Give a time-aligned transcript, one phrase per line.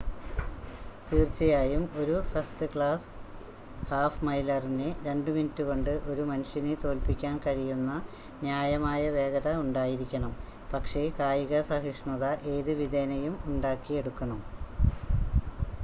[1.07, 3.09] തീർച്ചയായും ഒരു ഫസ്റ്റ്-ക്ലാസ്
[3.89, 7.91] ഹാഫ്-മൈലറിന് രണ്ട് മിനിറ്റുകൊണ്ട് ഒരു മനുഷ്യനെ തോൽപ്പിക്കാൻ കഴിയുന്ന
[8.41, 10.33] ന്യായമായ വേഗത ഉണ്ടായിരിക്കണം
[10.73, 14.41] പക്ഷേ കായിക സഹിഷ്ണുത ഏത് വിധേനയും ഉണ്ടാക്കിയെടുക്കണം